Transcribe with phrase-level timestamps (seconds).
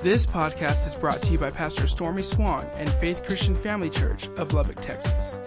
[0.00, 4.28] This podcast is brought to you by Pastor Stormy Swann and Faith Christian Family Church
[4.36, 5.40] of Lubbock, Texas.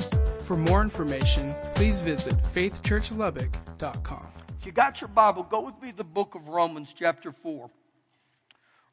[0.43, 4.27] For more information, please visit faithchurchlubbock.com.
[4.59, 7.69] If you got your Bible, go with me to the book of Romans, chapter 4.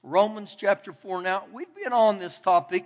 [0.04, 1.22] Romans, chapter 4.
[1.22, 2.84] Now, we've been on this topic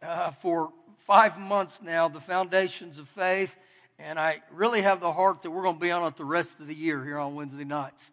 [0.00, 3.54] uh, for five months now, the foundations of faith,
[3.98, 6.58] and I really have the heart that we're going to be on it the rest
[6.60, 8.10] of the year here on Wednesday nights.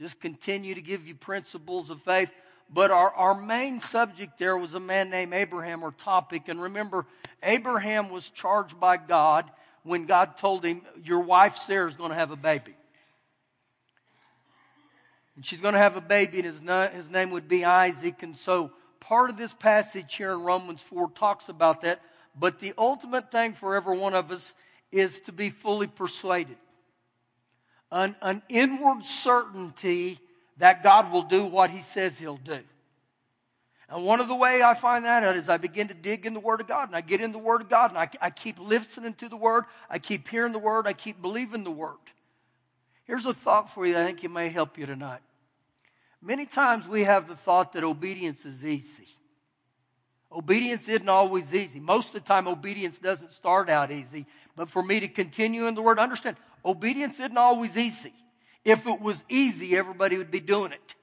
[0.00, 2.32] Just continue to give you principles of faith.
[2.70, 6.48] But our, our main subject there was a man named Abraham, or topic.
[6.48, 7.06] And remember,
[7.42, 9.50] Abraham was charged by God
[9.82, 12.74] when God told him, Your wife Sarah is going to have a baby.
[15.36, 16.60] And she's going to have a baby, and his,
[16.94, 18.22] his name would be Isaac.
[18.22, 22.00] And so part of this passage here in Romans 4 talks about that.
[22.36, 24.54] But the ultimate thing for every one of us
[24.90, 26.56] is to be fully persuaded.
[27.90, 30.18] An, an inward certainty
[30.58, 32.60] that God will do what He says He'll do.
[33.88, 36.34] And one of the way I find that out is I begin to dig in
[36.34, 38.30] the Word of God and I get in the Word of God and I, I
[38.30, 39.64] keep listening to the Word.
[39.90, 40.86] I keep hearing the Word.
[40.86, 41.96] I keep believing the Word.
[43.04, 45.20] Here's a thought for you I think it may help you tonight.
[46.22, 49.08] Many times we have the thought that obedience is easy.
[50.32, 51.78] Obedience isn't always easy.
[51.78, 54.26] Most of the time, obedience doesn't start out easy.
[54.56, 58.12] But for me to continue in the Word, understand, obedience isn't always easy.
[58.64, 60.94] If it was easy, everybody would be doing it.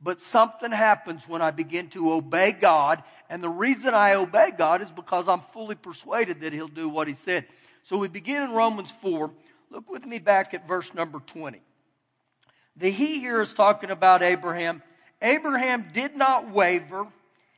[0.00, 3.02] But something happens when I begin to obey God.
[3.28, 7.08] And the reason I obey God is because I'm fully persuaded that He'll do what
[7.08, 7.46] He said.
[7.82, 9.30] So we begin in Romans 4.
[9.70, 11.60] Look with me back at verse number 20.
[12.76, 14.82] The He here is talking about Abraham.
[15.20, 17.08] Abraham did not waver,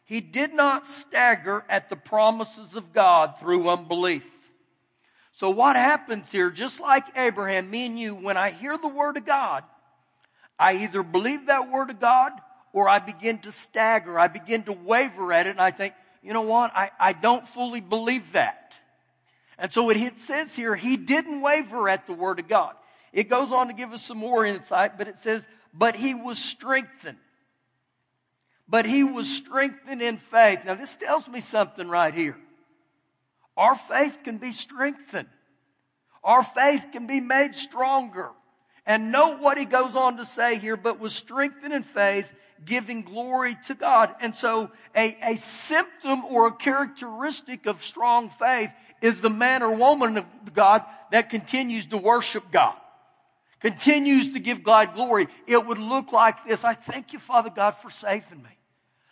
[0.06, 4.39] he did not stagger at the promises of God through unbelief.
[5.40, 9.16] So, what happens here, just like Abraham, me and you, when I hear the Word
[9.16, 9.64] of God,
[10.58, 12.32] I either believe that Word of God
[12.74, 14.18] or I begin to stagger.
[14.18, 16.76] I begin to waver at it and I think, you know what?
[16.76, 18.74] I, I don't fully believe that.
[19.56, 22.74] And so it says here, he didn't waver at the Word of God.
[23.10, 26.38] It goes on to give us some more insight, but it says, but he was
[26.38, 27.16] strengthened.
[28.68, 30.66] But he was strengthened in faith.
[30.66, 32.36] Now, this tells me something right here.
[33.56, 35.28] Our faith can be strengthened.
[36.22, 38.30] Our faith can be made stronger.
[38.86, 42.30] And note what he goes on to say here, but was strengthened in faith,
[42.64, 44.14] giving glory to God.
[44.20, 49.74] And so a, a symptom or a characteristic of strong faith is the man or
[49.74, 52.76] woman of God that continues to worship God,
[53.60, 55.28] continues to give God glory.
[55.46, 56.64] It would look like this.
[56.64, 58.59] I thank you, Father God, for saving me.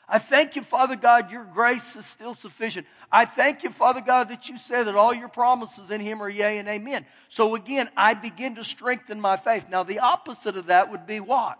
[0.08, 2.86] I thank you, Father God, your grace is still sufficient.
[3.12, 6.30] I thank you, Father God, that you said that all your promises in Him are
[6.30, 7.04] yea and amen.
[7.28, 9.66] So again, I begin to strengthen my faith.
[9.68, 11.58] Now, the opposite of that would be what?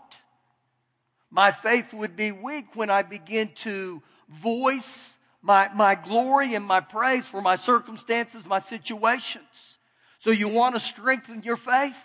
[1.29, 6.79] My faith would be weak when I begin to voice my, my glory and my
[6.79, 9.77] praise for my circumstances, my situations.
[10.17, 12.01] So you want to strengthen your faith?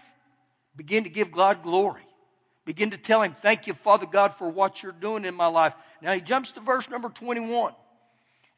[0.77, 2.03] Begin to give God glory.
[2.65, 5.75] Begin to tell Him, thank you, Father God, for what you're doing in my life.
[6.05, 7.73] Now he jumps to verse number 21.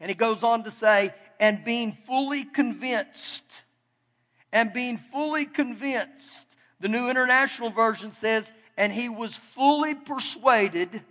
[0.01, 3.45] And he goes on to say, and being fully convinced,
[4.53, 6.47] and being fully convinced,
[6.81, 11.03] the New International Version says, and he was fully persuaded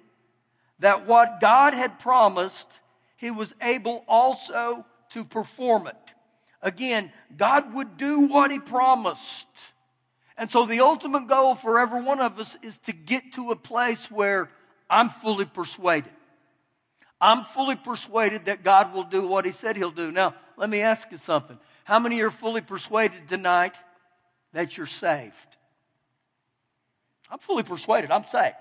[0.79, 2.67] that what God had promised,
[3.15, 6.13] he was able also to perform it.
[6.61, 9.47] Again, God would do what he promised.
[10.37, 13.55] And so the ultimate goal for every one of us is to get to a
[13.55, 14.51] place where
[14.89, 16.11] I'm fully persuaded.
[17.25, 20.11] I'm fully persuaded that God will do what He said He'll do.
[20.11, 21.57] Now, let me ask you something.
[21.83, 23.75] How many are fully persuaded tonight
[24.53, 25.57] that you're saved?
[27.31, 28.11] I'm fully persuaded.
[28.11, 28.53] I'm saved.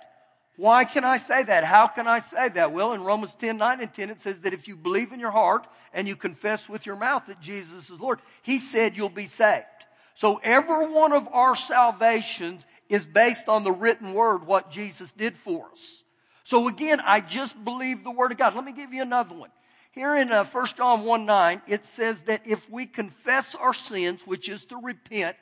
[0.57, 1.65] Why can I say that?
[1.65, 2.73] How can I say that?
[2.73, 5.33] Well, in Romans 10, 9 and 10, it says that if you believe in your
[5.33, 9.27] heart and you confess with your mouth that Jesus is Lord, He said you'll be
[9.27, 9.67] saved.
[10.15, 15.37] So every one of our salvations is based on the written word, what Jesus did
[15.37, 16.04] for us.
[16.45, 18.55] So again, I just believe the Word of God.
[18.55, 19.51] Let me give you another one.
[19.93, 24.27] Here in uh, 1 John 1 9, it says that if we confess our sins,
[24.27, 25.37] which is to repent,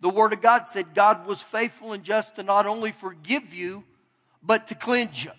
[0.00, 3.84] the Word of God said God was faithful and just to not only forgive you,
[4.42, 5.30] but to cleanse you.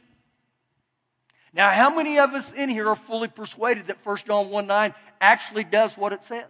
[1.54, 4.94] Now, how many of us in here are fully persuaded that 1 John 1 9
[5.20, 6.46] actually does what it says?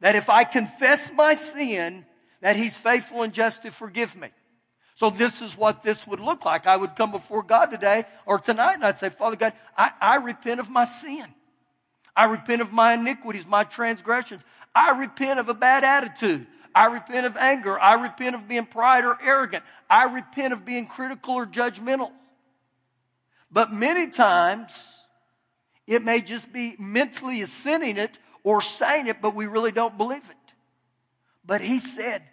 [0.00, 2.06] That if I confess my sin,
[2.40, 4.28] that He's faithful and just to forgive me.
[4.98, 6.66] So this is what this would look like.
[6.66, 10.16] I would come before God today or tonight and I'd say, Father God, I, I
[10.16, 11.24] repent of my sin.
[12.16, 14.42] I repent of my iniquities, my transgressions.
[14.74, 16.48] I repent of a bad attitude.
[16.74, 17.78] I repent of anger.
[17.78, 19.62] I repent of being pride or arrogant.
[19.88, 22.10] I repent of being critical or judgmental.
[23.52, 25.04] But many times,
[25.86, 30.28] it may just be mentally assenting it or saying it, but we really don't believe
[30.28, 30.54] it.
[31.44, 32.24] But he said,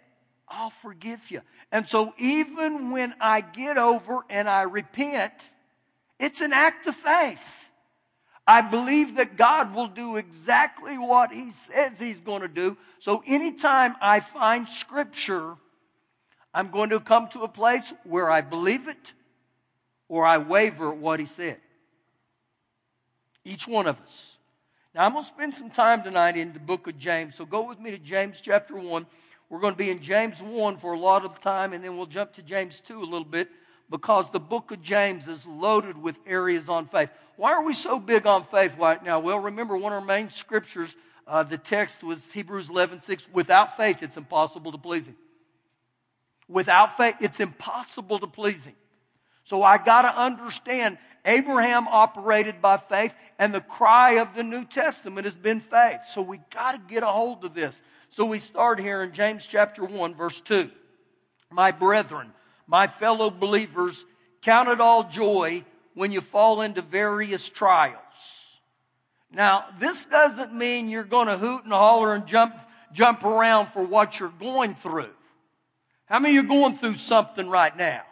[0.48, 1.42] I'll forgive you.
[1.76, 5.34] And so even when I get over and I repent,
[6.18, 7.70] it's an act of faith.
[8.46, 12.78] I believe that God will do exactly what He says He's going to do.
[12.98, 15.56] So anytime I find Scripture,
[16.54, 19.12] I'm going to come to a place where I believe it
[20.08, 21.58] or I waver at what He said.
[23.44, 24.38] Each one of us.
[24.94, 27.34] Now, I'm going to spend some time tonight in the book of James.
[27.34, 29.04] So go with me to James chapter 1.
[29.48, 32.06] We're going to be in James 1 for a lot of time, and then we'll
[32.06, 33.48] jump to James 2 a little bit
[33.88, 37.10] because the book of James is loaded with areas on faith.
[37.36, 39.20] Why are we so big on faith right now?
[39.20, 40.96] Well, remember one of our main scriptures,
[41.26, 43.28] uh, the text was Hebrews 11 6.
[43.32, 45.16] Without faith, it's impossible to please Him.
[46.48, 48.74] Without faith, it's impossible to please Him.
[49.44, 54.64] So I got to understand Abraham operated by faith, and the cry of the New
[54.64, 56.00] Testament has been faith.
[56.06, 57.80] So we got to get a hold of this.
[58.08, 60.70] So we start here in James chapter 1, verse 2.
[61.50, 62.32] My brethren,
[62.66, 64.04] my fellow believers,
[64.42, 65.64] count it all joy
[65.94, 67.96] when you fall into various trials.
[69.30, 72.54] Now, this doesn't mean you're going to hoot and holler and jump,
[72.92, 75.10] jump around for what you're going through.
[76.06, 78.02] How many are going through something right now?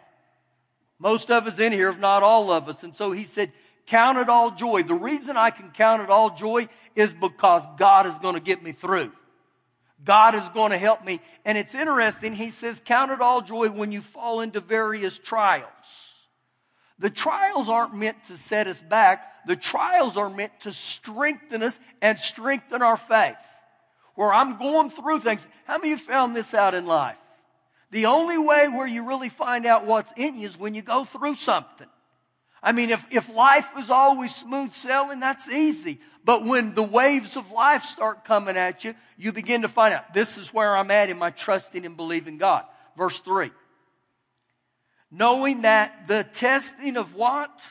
[0.99, 2.83] Most of us in here, if not all of us.
[2.83, 3.51] And so he said,
[3.85, 4.83] count it all joy.
[4.83, 8.61] The reason I can count it all joy is because God is going to get
[8.63, 9.11] me through.
[10.03, 11.21] God is going to help me.
[11.45, 16.13] And it's interesting, he says, Count it all joy when you fall into various trials.
[16.99, 21.79] The trials aren't meant to set us back, the trials are meant to strengthen us
[22.01, 23.35] and strengthen our faith.
[24.15, 25.45] Where I'm going through things.
[25.65, 27.17] How many of you found this out in life?
[27.91, 31.05] The only way where you really find out what's in you is when you go
[31.05, 31.87] through something.
[32.63, 35.99] I mean, if, if life was always smooth sailing, that's easy.
[36.25, 40.11] But when the waves of life start coming at you, you begin to find out
[40.11, 42.65] this is where I'm at in my trusting and believing God.
[42.97, 43.51] Verse 3.
[45.11, 47.61] Knowing that the testing of what?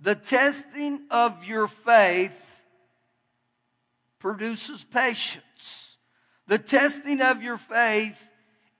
[0.00, 2.62] The testing of your faith
[4.18, 5.98] produces patience.
[6.48, 8.18] The testing of your faith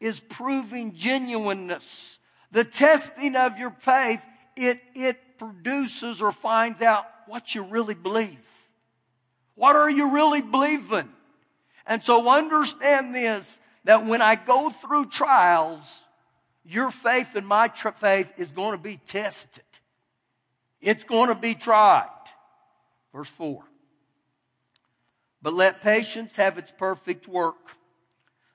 [0.00, 2.18] is proving genuineness.
[2.52, 4.24] The testing of your faith,
[4.56, 8.53] it, it produces or finds out what you really believe.
[9.54, 11.08] What are you really believing?
[11.86, 16.04] And so understand this, that when I go through trials,
[16.64, 19.64] your faith and my tr- faith is going to be tested.
[20.80, 22.08] It's going to be tried.
[23.12, 23.62] Verse 4.
[25.42, 27.76] But let patience have its perfect work.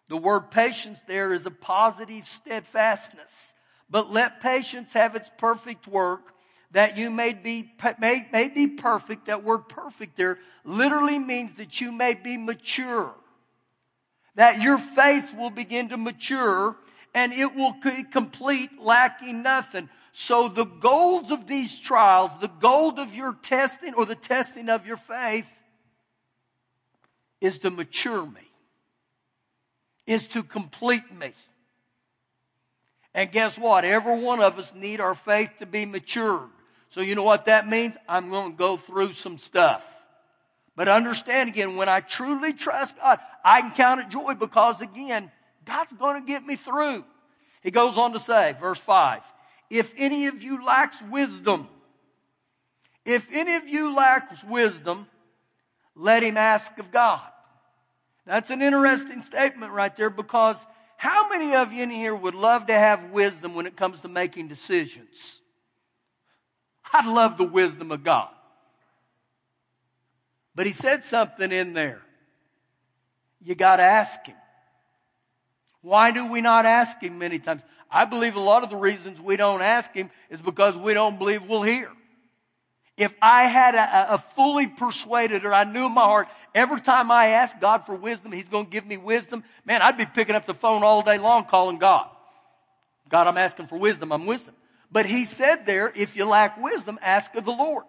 [0.08, 3.54] The word patience there is a positive steadfastness.
[3.90, 6.34] But let patience have its perfect work
[6.72, 9.26] that you may be, may, may be perfect.
[9.26, 13.14] That word perfect there literally means that you may be mature.
[14.36, 16.76] That your faith will begin to mature
[17.14, 19.90] and it will be complete, lacking nothing.
[20.12, 24.86] So the goals of these trials, the goal of your testing or the testing of
[24.86, 25.50] your faith
[27.42, 28.52] is to mature me,
[30.06, 31.34] is to complete me.
[33.14, 33.86] And guess what?
[33.86, 36.50] Every one of us need our faith to be matured.
[36.90, 37.96] So you know what that means?
[38.08, 39.86] I'm going to go through some stuff.
[40.76, 45.32] But understand again, when I truly trust God, I can count it joy because again,
[45.66, 47.04] God's going to get me through.
[47.62, 49.24] He goes on to say, verse 5,
[49.70, 51.68] if any of you lacks wisdom,
[53.06, 55.08] if any of you lacks wisdom,
[55.96, 57.28] let him ask of God.
[58.26, 60.64] That's an interesting statement right there because
[60.98, 64.08] how many of you in here would love to have wisdom when it comes to
[64.08, 65.42] making decisions?
[66.94, 68.30] I'd love the wisdom of God.
[70.56, 72.02] But he said something in there.
[73.42, 74.36] You got to ask him.
[75.82, 77.62] Why do we not ask him many times?
[77.90, 81.18] I believe a lot of the reasons we don't ask him is because we don't
[81.18, 81.90] believe we'll hear.
[82.98, 87.12] If I had a, a fully persuaded or I knew in my heart every time
[87.12, 90.36] I ask God for wisdom, He's going to give me wisdom, man, I'd be picking
[90.36, 92.10] up the phone all day long calling God.
[93.08, 94.12] God, I'm asking for wisdom.
[94.12, 94.54] I'm wisdom.
[94.92, 97.84] But he said there, if you lack wisdom, ask of the Lord.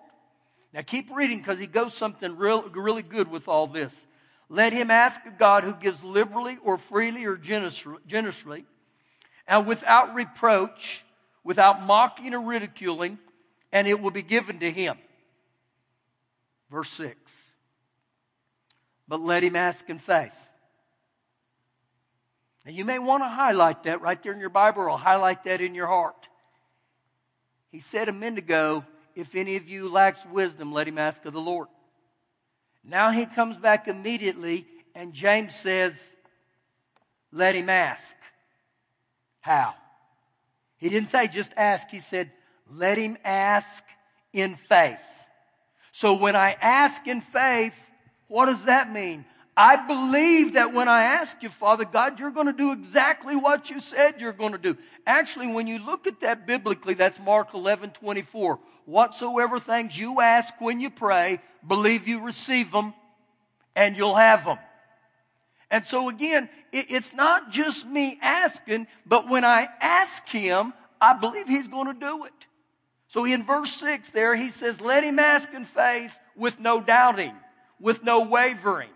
[0.73, 4.07] Now keep reading because he goes something real, really good with all this.
[4.49, 8.65] Let him ask of God who gives liberally or freely or generously,
[9.47, 11.05] and without reproach,
[11.43, 13.19] without mocking or ridiculing,
[13.73, 14.99] and it will be given to him.
[16.71, 17.53] Verse 6.
[19.09, 20.49] But let him ask in faith.
[22.65, 25.61] Now you may want to highlight that right there in your Bible or highlight that
[25.61, 26.29] in your heart.
[27.71, 28.85] He said a minute ago,
[29.15, 31.69] if any of you lacks wisdom, let him ask of the Lord.
[32.85, 36.15] Now he comes back immediately, and James says,
[37.33, 38.17] let him ask.
[39.41, 39.75] How?
[40.79, 42.33] He didn't say just ask, he said,
[42.71, 43.85] let him ask
[44.33, 44.99] in faith.
[45.93, 47.91] So when I ask in faith,
[48.29, 49.25] what does that mean?
[49.61, 53.69] I believe that when I ask you, Father God, you're going to do exactly what
[53.69, 54.79] you said you're going to do.
[55.07, 58.59] Actually, when you look at that biblically, that's Mark 11, 24.
[58.87, 62.95] Whatsoever things you ask when you pray, believe you receive them
[63.77, 64.57] and you'll have them.
[65.71, 71.49] And so again, it's not just me asking, but when I ask him, I believe
[71.49, 72.47] he's going to do it.
[73.09, 77.35] So in verse 6 there, he says, let him ask in faith with no doubting,
[77.79, 78.89] with no wavering.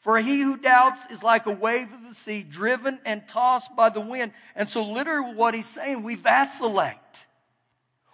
[0.00, 3.90] For he who doubts is like a wave of the sea, driven and tossed by
[3.90, 4.32] the wind.
[4.56, 6.96] And so, literally, what he's saying, we vacillate.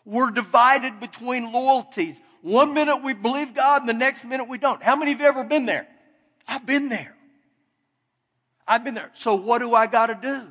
[0.05, 2.21] We're divided between loyalties.
[2.43, 4.83] One minute we believe God, and the next minute we don't.
[4.83, 5.87] How many of you ever been there?
[6.47, 7.15] I've been there.
[8.67, 9.11] I've been there.
[9.15, 10.43] So, what do I got to do?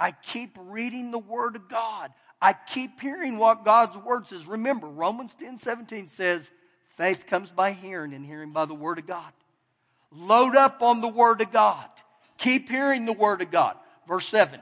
[0.00, 2.10] I keep reading the Word of God.
[2.40, 4.46] I keep hearing what God's Word says.
[4.46, 6.50] Remember, Romans 10 17 says,
[6.96, 9.32] faith comes by hearing, and hearing by the Word of God.
[10.14, 11.88] Load up on the Word of God.
[12.38, 13.76] Keep hearing the Word of God.
[14.06, 14.60] Verse 7.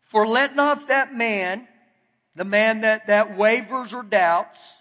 [0.00, 1.66] For let not that man,
[2.36, 4.74] the man that, that wavers or doubts,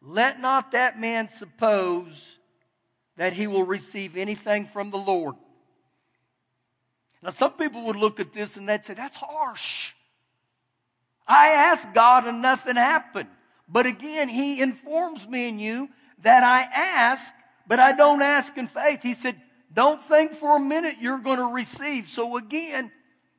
[0.00, 2.38] let not that man suppose
[3.16, 5.34] that he will receive anything from the Lord.
[7.22, 9.92] Now, some people would look at this and they'd say, that's harsh.
[11.26, 13.28] I asked God and nothing happened.
[13.68, 15.88] But again, He informs me and you
[16.22, 17.32] that I ask
[17.70, 19.00] but I don't ask in faith.
[19.00, 19.40] He said,
[19.72, 22.08] don't think for a minute you're going to receive.
[22.08, 22.90] So again,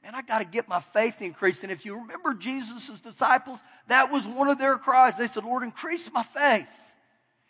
[0.01, 1.63] man, I got to get my faith increased.
[1.63, 5.17] And if you remember Jesus' disciples, that was one of their cries.
[5.17, 6.69] They said, Lord, increase my faith.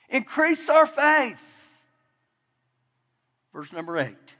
[0.10, 1.84] Increase our faith.
[3.54, 4.36] Verse number eight.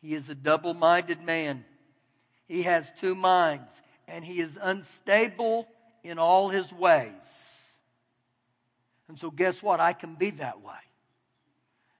[0.00, 1.64] He is a double minded man.
[2.46, 3.72] He has two minds,
[4.06, 5.66] and he is unstable
[6.04, 7.45] in all his ways.
[9.08, 9.80] And so, guess what?
[9.80, 10.74] I can be that way.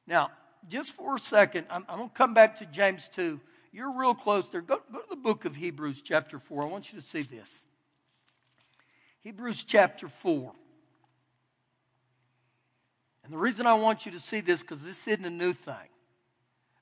[0.07, 0.31] Now,
[0.69, 3.41] just for a second, I'm, I'm going to come back to James 2.
[3.73, 4.61] You're real close there.
[4.61, 6.63] Go, go to the book of Hebrews, chapter 4.
[6.63, 7.67] I want you to see this.
[9.21, 10.53] Hebrews, chapter 4.
[13.25, 15.75] And the reason I want you to see this, because this isn't a new thing.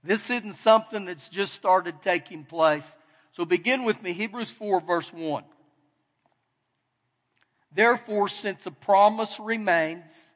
[0.02, 2.96] This isn't something that's just started taking place.
[3.32, 5.42] So begin with me, Hebrews 4, verse 1.
[7.74, 10.32] Therefore, since a promise remains,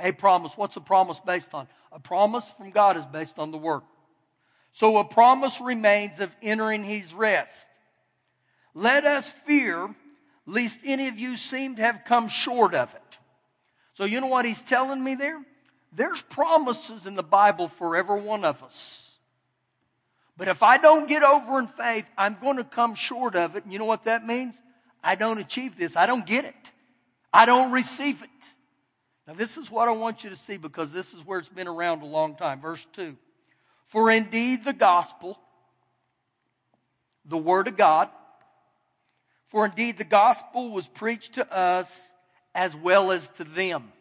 [0.00, 1.68] a promise, what's a promise based on?
[1.92, 3.82] A promise from God is based on the Word.
[4.72, 7.68] So a promise remains of entering His rest.
[8.74, 9.94] Let us fear
[10.46, 13.18] lest any of you seem to have come short of it.
[13.94, 15.42] So you know what He's telling me there?
[15.92, 19.14] There's promises in the Bible for every one of us.
[20.36, 23.64] But if I don't get over in faith, I'm going to come short of it.
[23.64, 24.60] And you know what that means?
[25.02, 25.96] I don't achieve this.
[25.96, 26.72] I don't get it.
[27.32, 28.28] I don't receive it.
[29.26, 31.68] Now, this is what I want you to see because this is where it's been
[31.68, 32.60] around a long time.
[32.60, 33.16] Verse 2
[33.86, 35.38] For indeed the gospel,
[37.24, 38.08] the word of God,
[39.46, 42.00] for indeed the gospel was preached to us
[42.54, 43.92] as well as to them.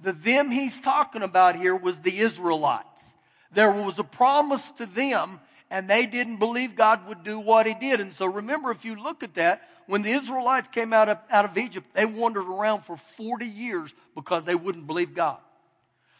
[0.00, 3.14] The them he's talking about here was the Israelites.
[3.52, 7.74] There was a promise to them, and they didn't believe God would do what he
[7.74, 8.00] did.
[8.00, 11.44] And so remember, if you look at that, when the Israelites came out of, out
[11.44, 15.38] of Egypt, they wandered around for 40 years because they wouldn't believe God.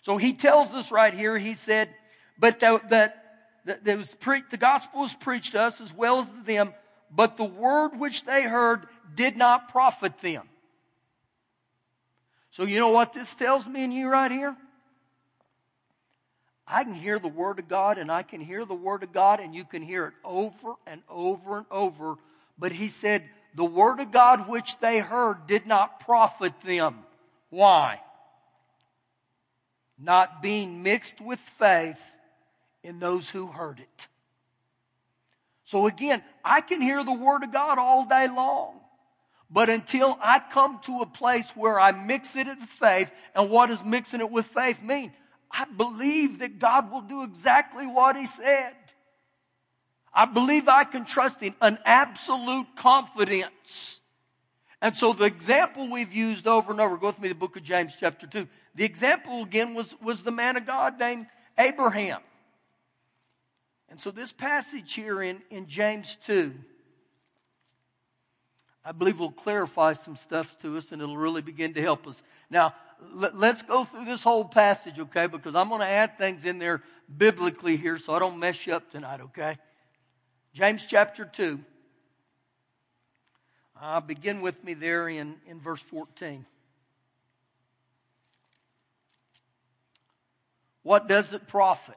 [0.03, 1.95] So he tells us right here, he said,
[2.39, 3.25] but that, that,
[3.65, 6.73] that was pre- the gospel was preached to us as well as to them,
[7.11, 10.49] but the word which they heard did not profit them.
[12.51, 14.57] So you know what this tells me and you right here?
[16.71, 19.41] I can hear the Word of God and I can hear the Word of God
[19.41, 22.17] and you can hear it over and over and over.
[22.59, 27.01] But he said, the word of God which they heard did not profit them.
[27.51, 28.01] Why?
[29.99, 32.01] Not being mixed with faith
[32.83, 34.09] in those who heard it.
[35.65, 38.81] So again, I can hear the word of God all day long.
[39.51, 43.69] But until I come to a place where I mix it with faith, and what
[43.71, 45.13] does mixing it with faith mean?
[45.51, 48.75] I believe that God will do exactly what He said.
[50.13, 54.01] I believe I can trust in an absolute confidence.
[54.81, 57.57] And so the example we've used over and over, go with me to the book
[57.57, 58.47] of James chapter 2.
[58.75, 61.27] The example again was, was the man of God named
[61.59, 62.21] Abraham.
[63.89, 66.55] And so this passage here in, in James 2,
[68.85, 72.23] I believe will clarify some stuff to us and it'll really begin to help us.
[72.49, 72.75] Now,
[73.13, 75.27] let's go through this whole passage, okay?
[75.27, 76.83] Because I'm going to add things in there
[77.17, 79.59] biblically here so I don't mess you up tonight, okay?
[80.53, 81.61] James chapter 2.
[83.81, 86.45] Uh, begin with me there in, in verse 14.
[90.83, 91.95] What does it profit?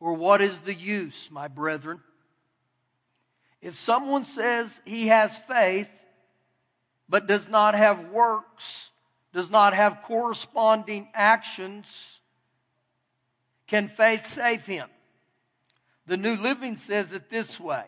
[0.00, 2.00] Or what is the use, my brethren?
[3.62, 5.90] If someone says he has faith,
[7.08, 8.89] but does not have works,
[9.32, 12.18] does not have corresponding actions,
[13.66, 14.88] can faith save him?
[16.06, 17.84] The New Living says it this way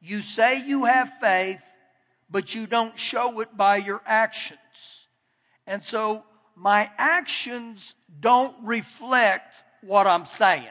[0.00, 1.62] You say you have faith,
[2.28, 4.58] but you don't show it by your actions.
[5.66, 10.68] And so my actions don't reflect what I'm saying.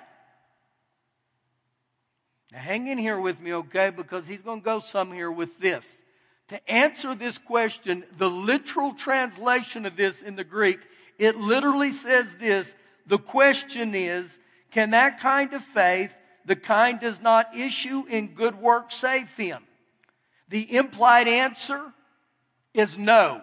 [2.51, 3.89] Now hang in here with me, okay?
[3.89, 6.03] Because he's going to go some here with this.
[6.49, 10.79] To answer this question, the literal translation of this in the Greek,
[11.17, 12.75] it literally says this.
[13.07, 14.37] The question is,
[14.71, 19.63] can that kind of faith, the kind does not issue in good work, save him?
[20.49, 21.81] The implied answer
[22.73, 23.41] is no.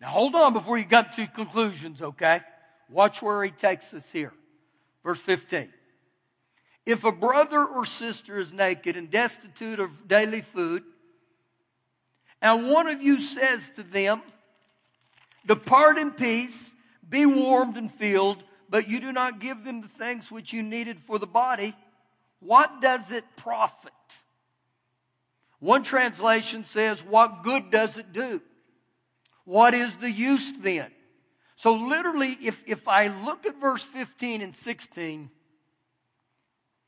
[0.00, 2.40] Now hold on before you get to conclusions, okay?
[2.88, 4.32] Watch where he takes us here.
[5.04, 5.72] Verse 15.
[6.84, 10.82] If a brother or sister is naked and destitute of daily food,
[12.42, 14.20] and one of you says to them,
[15.46, 16.74] Depart in peace,
[17.08, 20.98] be warmed and filled, but you do not give them the things which you needed
[20.98, 21.74] for the body,
[22.40, 23.92] what does it profit?
[25.60, 28.42] One translation says, What good does it do?
[29.44, 30.90] What is the use then?
[31.54, 35.30] So, literally, if, if I look at verse 15 and 16,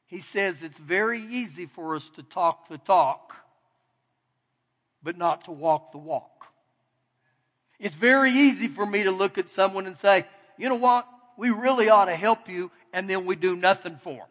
[0.07, 3.44] he says it's very easy for us to talk the talk,
[5.05, 6.47] but not to walk the walk.
[7.79, 10.27] It's very easy for me to look at someone and say,
[10.59, 11.07] you know what?
[11.37, 14.27] We really ought to help you, and then we do nothing for them.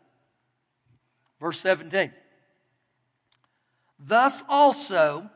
[1.40, 2.12] Verse 17.
[4.00, 5.30] Thus also,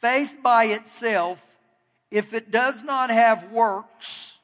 [0.00, 1.44] faith by itself,
[2.10, 4.38] if it does not have works,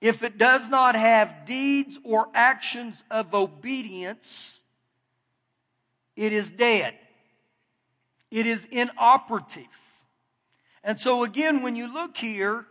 [0.00, 4.60] if it does not have deeds or actions of obedience,
[6.16, 6.94] it is dead.
[8.32, 9.66] It is inoperative.
[10.82, 12.66] And so again, when you look here,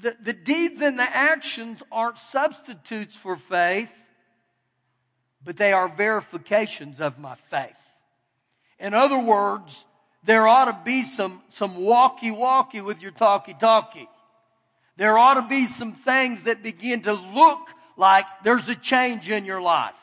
[0.00, 3.92] the, the, deeds and the actions aren't substitutes for faith,
[5.44, 7.76] but they are verifications of my faith.
[8.78, 9.84] In other words,
[10.22, 14.08] there ought to be some, some walkie walkie with your talkie talkie.
[14.96, 19.44] There ought to be some things that begin to look like there's a change in
[19.44, 19.98] your life.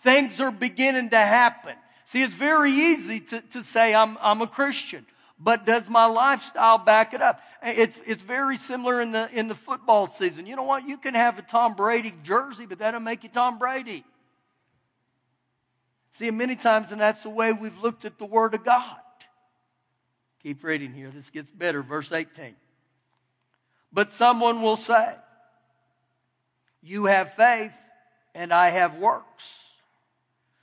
[0.00, 1.76] Things are beginning to happen.
[2.08, 5.04] See, it's very easy to, to say I'm, I'm a Christian,
[5.38, 7.38] but does my lifestyle back it up?
[7.62, 10.46] It's, it's very similar in the, in the football season.
[10.46, 10.88] You know what?
[10.88, 14.04] You can have a Tom Brady jersey, but that'll make you Tom Brady.
[16.12, 18.96] See, many times, and that's the way we've looked at the Word of God.
[20.42, 21.10] Keep reading here.
[21.10, 21.82] This gets better.
[21.82, 22.56] Verse 18.
[23.92, 25.12] But someone will say,
[26.80, 27.76] You have faith,
[28.34, 29.67] and I have works.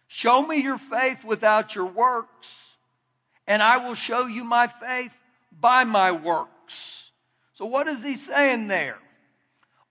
[0.08, 2.76] Show me your faith without your works,
[3.48, 5.16] and I will show you my faith
[5.60, 7.12] by my works.
[7.54, 9.00] So, what is he saying there?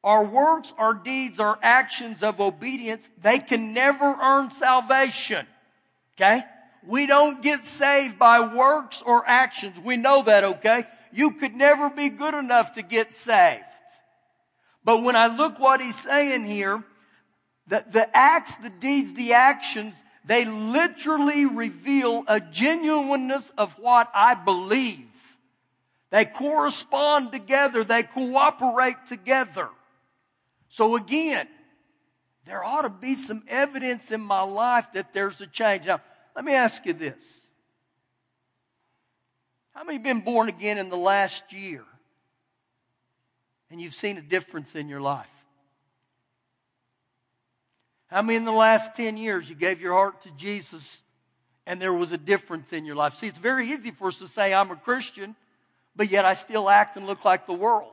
[0.03, 5.47] Our works, our deeds, our actions of obedience, they can never earn salvation.
[6.15, 6.45] Okay?
[6.87, 9.81] We don't get saved by works or actions.
[9.81, 10.85] We know that, okay?
[11.13, 13.65] You could never be good enough to get saved.
[14.85, 16.85] But when I look what he's saying here,
[17.67, 24.35] the, the acts, the deeds, the actions, they literally reveal a genuineness of what I
[24.35, 25.09] believe.
[26.11, 27.85] They correspond together.
[27.85, 29.69] They cooperate together.
[30.69, 31.49] So again,
[32.47, 35.87] there ought to be some evidence in my life that there's a change.
[35.87, 36.01] Now,
[36.37, 37.25] let me ask you this.
[39.75, 41.85] How many been born again in the last year
[43.71, 45.34] and you've seen a difference in your life?
[48.15, 51.03] How many in the last 10 years you gave your heart to Jesus
[51.67, 53.17] and there was a difference in your life?
[53.17, 55.35] See, it's very easy for us to say, I'm a Christian,
[55.97, 57.91] but yet I still act and look like the world.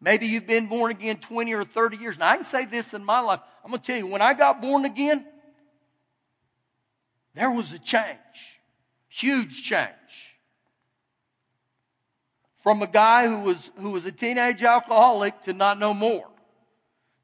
[0.00, 2.18] Maybe you've been born again 20 or 30 years.
[2.18, 3.38] Now, I can say this in my life.
[3.64, 5.24] I'm going to tell you, when I got born again,
[7.34, 8.18] there was a change.
[9.08, 10.40] Huge change.
[12.64, 16.26] From a guy who was, who was a teenage alcoholic to not know more.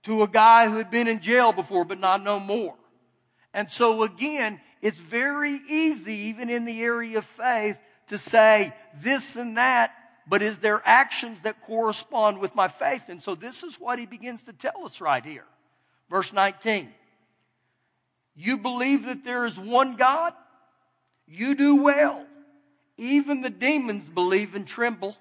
[0.05, 2.75] To a guy who had been in jail before but not no more.
[3.55, 9.37] And so again, it's very easy, even in the area of faith, to say this
[9.37, 9.93] and that,
[10.27, 13.09] but is there actions that correspond with my faith?
[13.09, 15.47] And so this is what he begins to tell us right here.
[16.11, 16.91] Verse 19.
[18.35, 20.33] You believe that there is one God?
[21.27, 22.25] You do well.
[22.97, 25.17] Even the demons believe and tremble.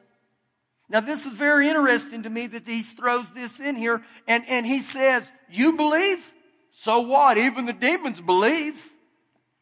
[0.92, 4.66] Now, this is very interesting to me that he throws this in here and, and
[4.66, 6.34] he says, You believe?
[6.72, 7.38] So what?
[7.38, 8.76] Even the demons believe.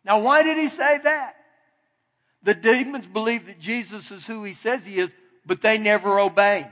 [0.04, 1.36] Now, why did he say that?
[2.42, 5.14] The demons believe that Jesus is who he says he is,
[5.46, 6.68] but they never obey.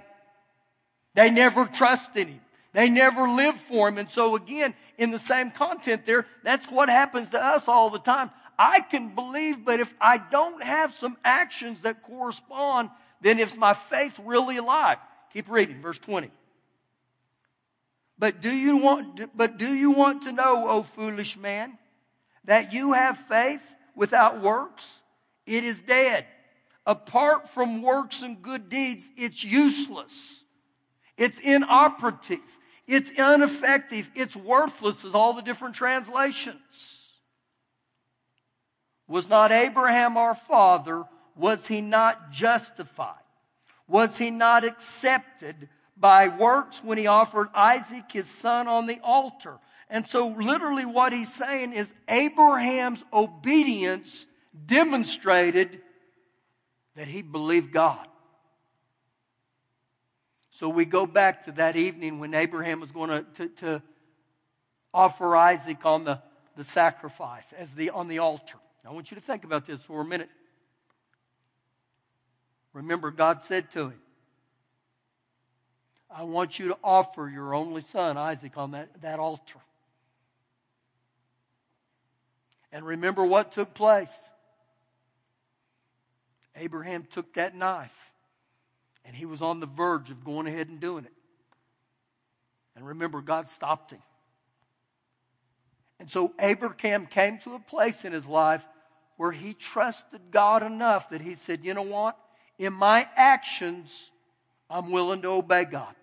[1.13, 2.41] They never trust in him.
[2.74, 4.00] They never live for him.
[4.00, 8.00] And so again, in the same content there, that's what happens to us all the
[8.00, 8.32] time.
[8.58, 12.89] I can believe, but if I don't have some actions that correspond,
[13.21, 14.97] then is my faith really alive?
[15.34, 16.32] Keep reading, verse 20.
[18.19, 21.77] But do you want, but do you want to know, O foolish man,
[22.45, 25.01] that you have faith without works?
[25.45, 26.25] It is dead.
[26.86, 30.43] Apart from works and good deeds, it's useless.
[31.17, 32.39] It's inoperative.
[32.88, 34.10] It's ineffective.
[34.15, 37.10] It's worthless, as all the different translations.
[39.08, 41.03] Was not Abraham our father,
[41.38, 43.15] was he not justified?
[43.88, 49.58] Was he not accepted by works when he offered Isaac his son on the altar?
[49.89, 54.28] And so, literally, what he's saying is Abraham's obedience
[54.65, 55.82] demonstrated
[56.95, 58.06] that he believed God.
[60.50, 63.82] So we go back to that evening when Abraham was going to, to, to
[64.91, 66.19] offer Isaac on the,
[66.56, 68.58] the sacrifice as the, on the altar.
[68.84, 70.30] I want you to think about this for a minute.
[72.78, 74.00] Remember, God said to him,
[76.12, 79.58] I want you to offer your only son, Isaac, on that, that altar.
[82.72, 84.16] And remember what took place.
[86.56, 88.12] Abraham took that knife
[89.06, 91.13] and he was on the verge of going ahead and doing it.
[92.76, 94.04] And remember, God stopped him.
[96.00, 98.68] And so Abraham came to a place in his life
[99.16, 102.20] where he trusted God enough that he said, You know what?
[102.58, 104.12] In my actions,
[104.70, 105.93] I'm willing to obey God.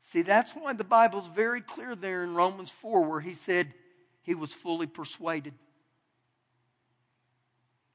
[0.00, 3.74] See, that's why the Bible's very clear there in Romans 4 where he said
[4.22, 5.52] he was fully persuaded.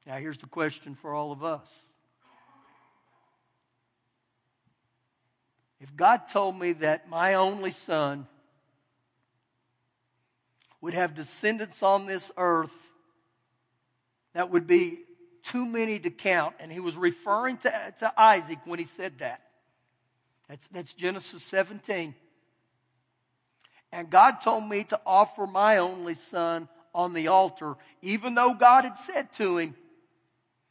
[0.06, 1.68] Now, here's the question for all of us
[5.80, 8.26] If God told me that my only son
[10.80, 12.92] would have descendants on this earth
[14.34, 14.98] that would be
[15.44, 19.42] too many to count, and he was referring to, to Isaac when he said that.
[20.48, 22.14] That's, that's Genesis 17.
[23.92, 28.84] And God told me to offer my only son on the altar, even though God
[28.84, 29.74] had said to him,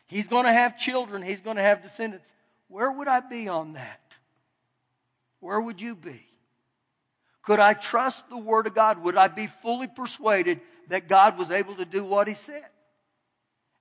[0.08, 2.34] He's going to have children, he's going to have descendants.
[2.68, 4.00] Where would I be on that?
[5.40, 6.26] Where would you be?
[7.42, 9.02] Could I trust the Word of God?
[9.04, 12.66] Would I be fully persuaded that God was able to do what He said?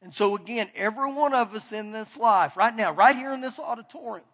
[0.03, 3.41] And so, again, every one of us in this life, right now, right here in
[3.41, 4.27] this auditorium,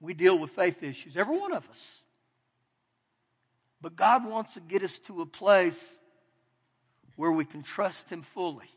[0.00, 2.00] we deal with faith issues, every one of us.
[3.80, 5.96] But God wants to get us to a place
[7.16, 8.68] where we can trust Him fully.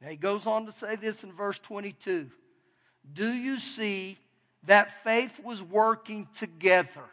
[0.00, 2.28] Now, He goes on to say this in verse 22
[3.12, 4.18] Do you see
[4.64, 7.04] that faith was working together?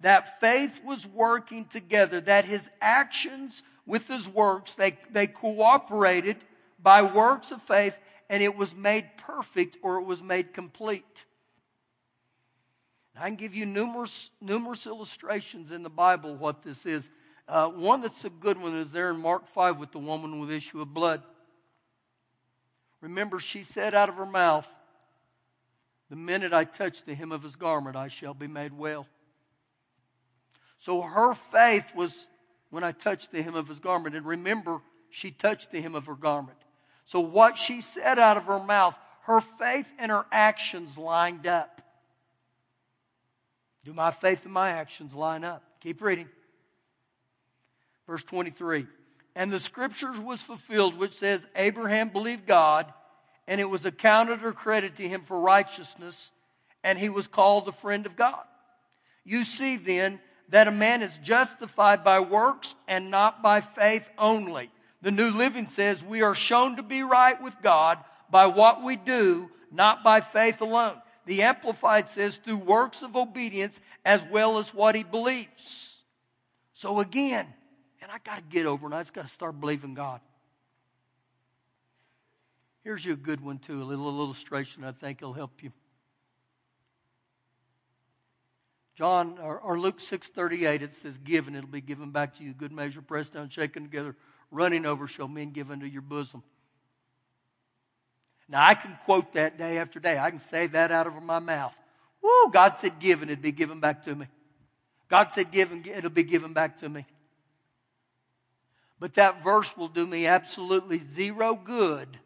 [0.00, 4.76] That faith was working together, that His actions with his works.
[4.76, 6.36] They, they cooperated
[6.80, 7.98] by works of faith,
[8.30, 11.24] and it was made perfect or it was made complete.
[13.16, 17.10] I can give you numerous, numerous illustrations in the Bible what this is.
[17.48, 20.52] Uh, one that's a good one is there in Mark 5 with the woman with
[20.52, 21.22] issue of blood.
[23.00, 24.70] Remember, she said out of her mouth,
[26.10, 29.08] The minute I touch the hem of his garment, I shall be made well.
[30.78, 32.28] So her faith was
[32.70, 34.14] when I touched the hem of his garment.
[34.14, 36.58] And remember, she touched the hem of her garment.
[37.06, 41.82] So what she said out of her mouth, her faith and her actions lined up.
[43.84, 45.62] Do my faith and my actions line up?
[45.80, 46.28] Keep reading.
[48.06, 48.86] Verse 23.
[49.34, 52.92] And the scriptures was fulfilled, which says, Abraham believed God,
[53.46, 56.32] and it was accounted or credited to him for righteousness,
[56.82, 58.42] and he was called the friend of God.
[59.24, 64.70] You see then that a man is justified by works and not by faith only.
[65.02, 67.98] The New Living says we are shown to be right with God
[68.30, 70.94] by what we do, not by faith alone.
[71.26, 75.98] The Amplified says through works of obedience as well as what he believes.
[76.72, 77.46] So again,
[78.00, 80.20] And I got to get over and I just got to start believing God.
[82.84, 85.72] Here's you a good one, too, a little illustration I think will help you.
[88.98, 92.52] John or, or Luke 6:38 it says give and it'll be given back to you
[92.52, 94.16] good measure pressed down shaken together
[94.50, 96.42] running over shall men give unto your bosom.
[98.48, 100.18] Now I can quote that day after day.
[100.18, 101.78] I can say that out of my mouth.
[102.20, 104.26] Woo, God said give and it'd be given back to me.
[105.08, 107.06] God said give and it'll be given back to me.
[108.98, 112.18] But that verse will do me absolutely zero good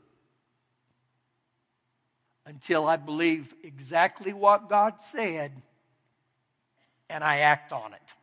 [2.46, 5.60] until I believe exactly what God said
[7.12, 8.14] and I act on it.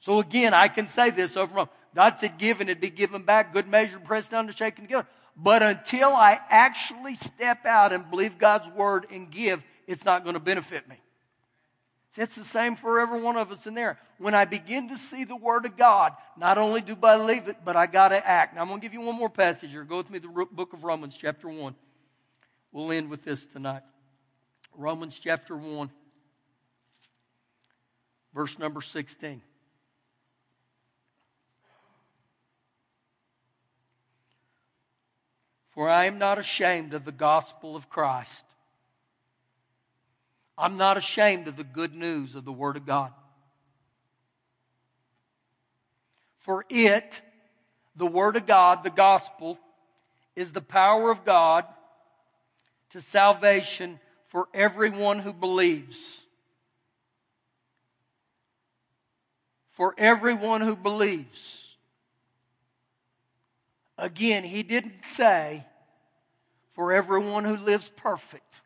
[0.00, 1.70] So again, I can say this over and over.
[1.94, 5.06] God said, give and it'd be given back, good measure, pressed down and shaken together.
[5.36, 10.34] But until I actually step out and believe God's word and give, it's not going
[10.34, 10.96] to benefit me.
[12.16, 13.98] It's the same for every one of us in there.
[14.18, 17.58] When I begin to see the Word of God, not only do I believe it,
[17.64, 18.56] but I got to act.
[18.56, 19.84] Now, I'm going to give you one more passage here.
[19.84, 21.76] Go with me to the book of Romans, chapter 1.
[22.72, 23.82] We'll end with this tonight.
[24.74, 25.90] Romans, chapter 1
[28.38, 29.42] verse number 16.
[35.70, 38.44] For I am not ashamed of the gospel of Christ.
[40.56, 43.10] I'm not ashamed of the good news of the Word of God.
[46.38, 47.20] For it,
[47.96, 49.58] the Word of God, the gospel,
[50.36, 51.64] is the power of God
[52.90, 56.24] to salvation for everyone who believes.
[59.78, 61.76] For everyone who believes.
[63.96, 65.64] Again, he didn't say
[66.70, 68.56] for everyone who lives perfect.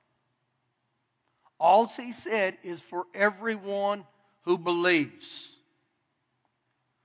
[1.61, 4.05] All he said is for everyone
[4.47, 5.57] who believes.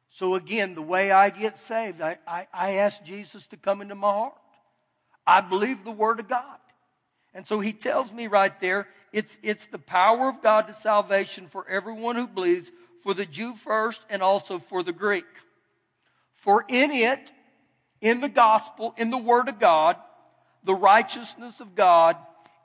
[0.09, 3.95] So again, the way I get saved, I, I, I ask Jesus to come into
[3.95, 4.37] my heart.
[5.27, 6.59] I believe the Word of God.
[7.33, 11.47] And so he tells me right there, it's, it's the power of God to salvation
[11.47, 12.71] for everyone who believes,
[13.03, 15.25] for the Jew first and also for the Greek.
[16.33, 17.31] For in it,
[18.01, 19.97] in the gospel, in the Word of God,
[20.63, 22.17] the righteousness of God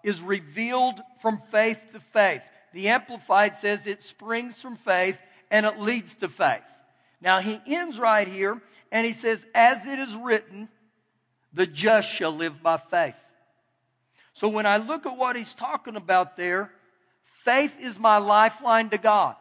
[0.02, 2.42] is revealed from faith to faith.
[2.72, 6.60] The Amplified says it springs from faith and it leads to faith.
[7.20, 10.68] Now he ends right here and he says, as it is written,
[11.52, 13.18] the just shall live by faith.
[14.32, 16.72] So when I look at what he's talking about there,
[17.22, 19.36] faith is my lifeline to God.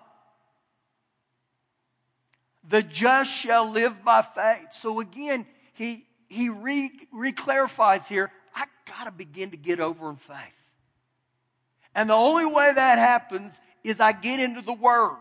[2.72, 4.72] The just shall live by faith.
[4.72, 10.38] So again, he, he re, re-clarifies here, I gotta begin to get over in faith.
[11.94, 15.18] And the only way that happens is I get into the Word.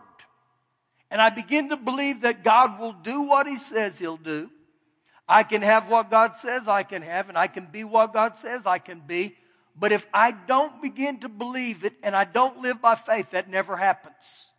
[1.09, 4.49] And I begin to believe that God will do what He says He'll do.
[5.27, 8.37] I can have what God says I can have, and I can be what God
[8.37, 9.35] says I can be.
[9.77, 13.49] But if I don't begin to believe it and I don't live by faith, that
[13.49, 14.51] never happens.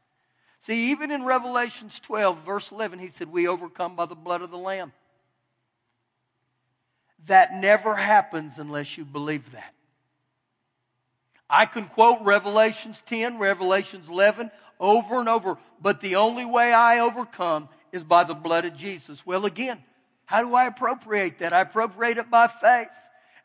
[0.63, 4.53] See, even in Revelations 12, verse 11, he said, We overcome by the blood of
[4.53, 4.93] the Lamb.
[7.27, 9.75] That never happens unless you believe that.
[11.51, 17.01] I can quote Revelations 10, Revelations 11 over and over, but the only way I
[17.01, 19.27] overcome is by the blood of Jesus.
[19.27, 19.83] Well, again,
[20.27, 21.53] how do I appropriate that?
[21.53, 22.89] I appropriate it by faith.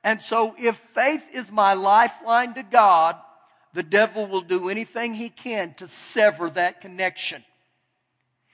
[0.04, 3.18] And so if faith is my lifeline to God,
[3.78, 7.44] the devil will do anything he can to sever that connection.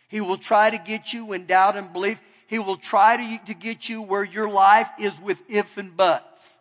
[0.10, 2.22] He will try to get you in doubt and belief.
[2.46, 6.60] He will try to, to get you where your life is with if and buts.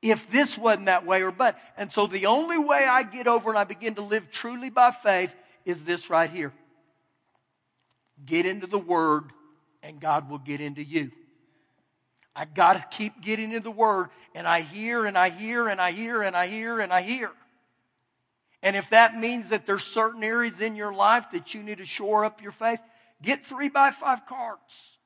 [0.00, 1.58] If this wasn't that way or but.
[1.76, 4.90] And so the only way I get over and I begin to live truly by
[4.90, 5.36] faith
[5.66, 6.54] is this right here.
[8.24, 9.24] Get into the Word
[9.82, 11.10] and God will get into you.
[12.34, 15.82] I got to keep getting into the Word and I hear and I hear and
[15.82, 17.30] I hear and I hear and I hear.
[18.62, 21.86] And if that means that there's certain areas in your life that you need to
[21.86, 22.80] shore up your faith,
[23.20, 24.98] get three by five cards.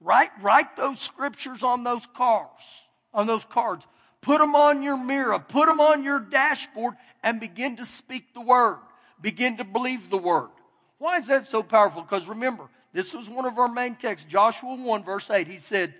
[0.00, 3.86] Write, write those scriptures on those cards, on those cards.
[4.20, 8.40] Put them on your mirror, put them on your dashboard, and begin to speak the
[8.40, 8.78] word.
[9.20, 10.50] Begin to believe the word.
[10.98, 12.02] Why is that so powerful?
[12.02, 15.46] Because remember, this was one of our main texts, Joshua 1, verse 8.
[15.46, 15.94] He said,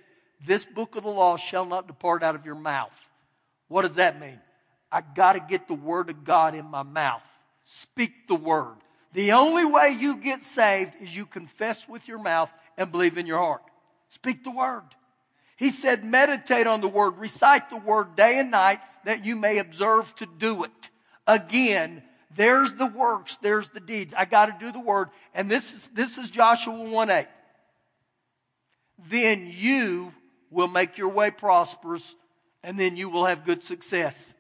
[0.44, 3.12] This book of the law shall not depart out of your mouth.
[3.68, 4.40] What does that mean?
[4.96, 7.28] I got to get the word of God in my mouth.
[7.64, 8.76] Speak the word.
[9.12, 13.26] The only way you get saved is you confess with your mouth and believe in
[13.26, 13.60] your heart.
[14.08, 14.84] Speak the word.
[15.58, 19.58] He said, meditate on the word, recite the word day and night that you may
[19.58, 20.90] observe to do it.
[21.26, 22.02] Again,
[22.34, 24.12] There's the works, there's the deeds.
[24.16, 25.08] I got to do the word.
[25.34, 27.26] And this is, this is Joshua 1 8.
[29.08, 30.12] Then you
[30.50, 32.14] will make your way prosperous,
[32.62, 34.34] and then you will have good success.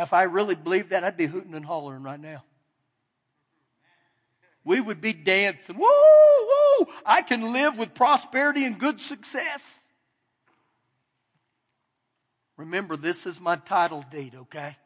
[0.00, 2.42] Now, if I really believed that, I'd be hooting and hollering right now.
[4.64, 5.76] We would be dancing.
[5.76, 6.86] Woo, woo!
[7.04, 9.82] I can live with prosperity and good success.
[12.56, 14.78] Remember, this is my title deed, okay?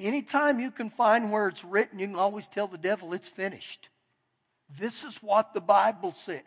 [0.00, 3.88] Anytime you can find where it's written, you can always tell the devil it's finished.
[4.80, 6.42] This is what the Bible said.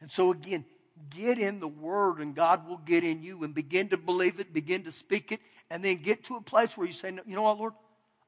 [0.00, 0.64] And so, again,
[1.10, 4.52] get in the Word and God will get in you and begin to believe it,
[4.52, 5.38] begin to speak it,
[5.70, 7.72] and then get to a place where you say, You know what, Lord?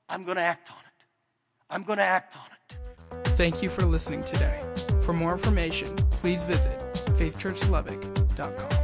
[0.09, 1.05] I'm going to act on it.
[1.70, 3.26] I'm going to act on it.
[3.37, 4.61] Thank you for listening today.
[5.03, 6.79] For more information, please visit
[7.16, 8.80] faithchurchlubbock.com.